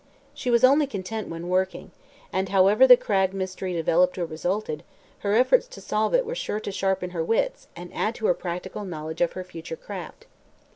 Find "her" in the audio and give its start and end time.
5.19-5.35, 7.11-7.23, 8.25-8.33, 9.33-9.43